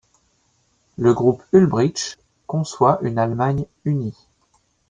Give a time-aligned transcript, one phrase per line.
[0.97, 2.17] Le groupe Ulbricht
[2.47, 4.17] conçoit une Allemagne unie.